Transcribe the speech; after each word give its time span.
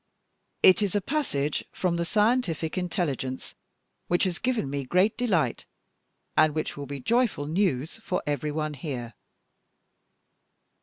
"It 0.63 0.81
is 0.81 0.95
a 0.95 0.99
passage 0.99 1.63
from 1.71 1.95
the 1.97 2.05
Scientific 2.05 2.75
Intelligence 2.75 3.53
which 4.07 4.23
has 4.23 4.39
given 4.39 4.67
me 4.67 4.83
great 4.83 5.15
delight, 5.15 5.65
and 6.35 6.55
which 6.55 6.75
will 6.75 6.87
be 6.87 6.99
joyful 6.99 7.45
news 7.45 7.97
for 7.97 8.23
every 8.25 8.51
one 8.51 8.73
here." 8.73 9.13